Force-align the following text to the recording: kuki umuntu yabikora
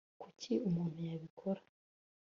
kuki 0.21 0.51
umuntu 0.67 0.97
yabikora 1.09 1.61